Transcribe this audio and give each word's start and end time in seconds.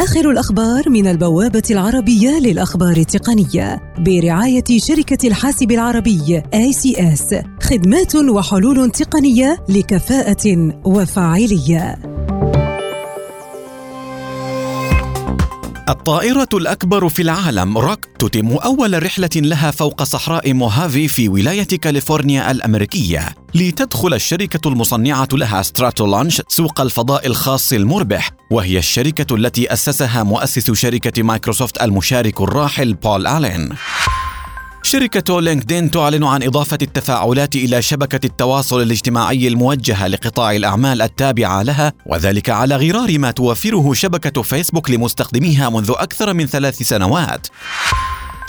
آخر 0.00 0.30
الأخبار 0.30 0.90
من 0.90 1.06
البوابة 1.06 1.62
العربية 1.70 2.38
للأخبار 2.38 2.96
التقنية 2.96 3.94
برعاية 3.98 4.64
شركة 4.78 5.28
الحاسب 5.28 5.70
العربي 5.70 6.42
ACS 6.54 7.34
خدمات 7.62 8.14
وحلول 8.16 8.90
تقنية 8.90 9.56
لكفاءة 9.68 10.72
وفاعلية. 10.84 11.98
الطائرة 15.90 16.48
الأكبر 16.54 17.08
في 17.08 17.22
العالم 17.22 17.78
روك 17.78 18.04
تتم 18.18 18.48
أول 18.48 19.02
رحلة 19.02 19.30
لها 19.36 19.70
فوق 19.70 20.02
صحراء 20.02 20.52
موهافي 20.52 21.08
في 21.08 21.28
ولاية 21.28 21.62
كاليفورنيا 21.64 22.50
الأمريكية. 22.50 23.28
لتدخل 23.54 24.14
الشركة 24.14 24.68
المصنعة 24.68 25.28
لها 25.32 25.62
ستراتو 25.62 26.06
لانش 26.06 26.42
سوق 26.48 26.80
الفضاء 26.80 27.26
الخاص 27.26 27.72
المربح 27.72 28.30
وهي 28.50 28.78
الشركة 28.78 29.34
التي 29.34 29.72
أسسها 29.72 30.22
مؤسس 30.22 30.70
شركة 30.70 31.22
مايكروسوفت 31.22 31.82
المشارك 31.82 32.40
الراحل 32.40 32.94
بول 32.94 33.26
آلين. 33.26 33.68
شركة 34.90 35.40
لينكدين 35.40 35.90
تعلن 35.90 36.24
عن 36.24 36.42
إضافة 36.42 36.78
التفاعلات 36.82 37.56
إلى 37.56 37.82
شبكة 37.82 38.26
التواصل 38.26 38.82
الاجتماعي 38.82 39.48
الموجهة 39.48 40.06
لقطاع 40.06 40.52
الأعمال 40.56 41.02
التابعة 41.02 41.62
لها 41.62 41.92
وذلك 42.06 42.50
على 42.50 42.76
غرار 42.76 43.18
ما 43.18 43.30
توفره 43.30 43.92
شبكة 43.92 44.42
فيسبوك 44.42 44.90
لمستخدميها 44.90 45.70
منذ 45.70 45.92
أكثر 45.96 46.34
من 46.34 46.46
ثلاث 46.46 46.82
سنوات. 46.82 47.46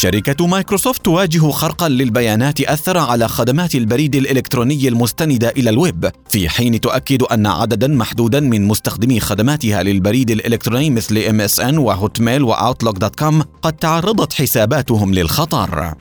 شركة 0.00 0.46
مايكروسوفت 0.46 1.04
تواجه 1.04 1.50
خرقا 1.50 1.88
للبيانات 1.88 2.60
أثر 2.60 2.98
على 2.98 3.28
خدمات 3.28 3.74
البريد 3.74 4.14
الإلكتروني 4.14 4.88
المستندة 4.88 5.48
إلى 5.48 5.70
الويب 5.70 6.10
في 6.28 6.48
حين 6.48 6.80
تؤكد 6.80 7.22
أن 7.22 7.46
عددا 7.46 7.88
محدودا 7.88 8.40
من 8.40 8.66
مستخدمي 8.68 9.20
خدماتها 9.20 9.82
للبريد 9.82 10.30
الإلكتروني 10.30 10.90
مثل 10.90 11.48
MSN 11.48 11.78
وهوت 11.78 12.20
ميل 12.20 12.42
وأوتلوك 12.42 12.98
dot 12.98 13.18
com 13.18 13.42
قد 13.62 13.72
تعرضت 13.72 14.32
حساباتهم 14.32 15.14
للخطر. 15.14 15.94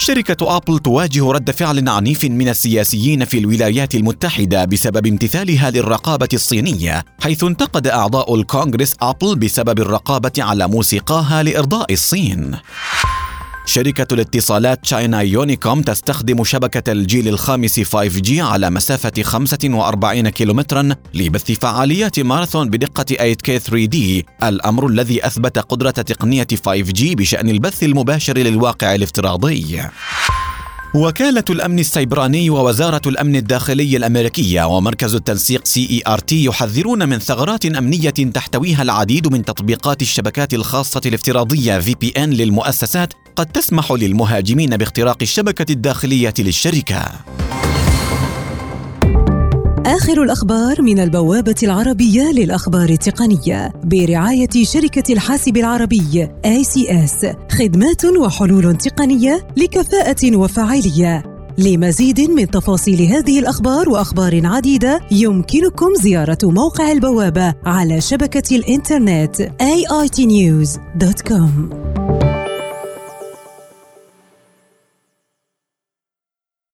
شركة 0.00 0.56
أبل 0.56 0.78
تواجه 0.78 1.32
رد 1.32 1.50
فعل 1.50 1.88
عنيف 1.88 2.24
من 2.24 2.48
السياسيين 2.48 3.24
في 3.24 3.38
الولايات 3.38 3.94
المتحدة 3.94 4.64
بسبب 4.64 5.06
امتثالها 5.06 5.70
للرقابة 5.70 6.28
الصينية، 6.32 7.04
حيث 7.22 7.44
انتقد 7.44 7.86
أعضاء 7.86 8.34
الكونغرس 8.34 8.94
أبل 9.02 9.36
بسبب 9.36 9.80
الرقابة 9.80 10.32
على 10.38 10.68
موسيقاها 10.68 11.42
لإرضاء 11.42 11.92
الصين. 11.92 12.56
شركة 13.66 14.14
الاتصالات 14.14 14.82
تشاينا 14.82 15.20
يونيكوم 15.20 15.82
تستخدم 15.82 16.44
شبكة 16.44 16.92
الجيل 16.92 17.28
الخامس 17.28 17.80
5G 17.80 18.38
على 18.38 18.70
مسافة 18.70 19.22
45 19.22 20.28
كيلومترا 20.28 20.88
لبث 21.14 21.52
فعاليات 21.52 22.20
ماراثون 22.20 22.70
بدقة 22.70 23.34
8K 23.34 23.60
3D 23.70 23.96
الأمر 24.42 24.86
الذي 24.86 25.26
أثبت 25.26 25.58
قدرة 25.58 25.90
تقنية 25.90 26.46
5G 26.66 27.02
بشأن 27.02 27.48
البث 27.48 27.82
المباشر 27.82 28.38
للواقع 28.38 28.94
الافتراضي. 28.94 29.82
وكالة 30.94 31.44
الأمن 31.50 31.78
السيبراني 31.78 32.50
ووزارة 32.50 33.00
الأمن 33.06 33.36
الداخلي 33.36 33.96
الأمريكية 33.96 34.64
ومركز 34.64 35.14
التنسيق 35.14 35.64
CERT 35.64 36.44
يحذرون 36.44 37.08
من 37.08 37.18
ثغرات 37.18 37.64
أمنية 37.66 38.10
تحتويها 38.10 38.82
العديد 38.82 39.32
من 39.32 39.44
تطبيقات 39.44 40.02
الشبكات 40.02 40.54
الخاصة 40.54 41.00
الافتراضية 41.06 41.78
VPN 41.78 42.30
للمؤسسات 42.30 43.12
قد 43.36 43.46
تسمح 43.46 43.92
للمهاجمين 43.92 44.76
باختراق 44.76 45.18
الشبكة 45.22 45.72
الداخلية 45.72 46.34
للشركة. 46.38 47.12
آخر 50.00 50.22
الأخبار 50.22 50.82
من 50.82 50.98
البوابة 50.98 51.54
العربية 51.62 52.22
للأخبار 52.32 52.88
التقنية 52.88 53.72
برعاية 53.84 54.64
شركة 54.64 55.12
الحاسب 55.12 55.56
العربي 55.56 56.28
ACS 56.46 57.26
خدمات 57.52 58.04
وحلول 58.04 58.76
تقنية 58.76 59.46
لكفاءة 59.56 60.36
وفاعلية. 60.36 61.22
لمزيد 61.58 62.20
من 62.20 62.46
تفاصيل 62.46 63.02
هذه 63.02 63.38
الأخبار 63.38 63.88
وأخبار 63.88 64.46
عديدة 64.46 65.00
يمكنكم 65.10 65.94
زيارة 65.94 66.38
موقع 66.42 66.92
البوابة 66.92 67.54
على 67.64 68.00
شبكة 68.00 68.56
الإنترنت 68.56 69.36
aitnews.com 69.62 71.50